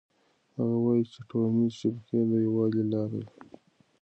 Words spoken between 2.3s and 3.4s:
یووالي لاره ده.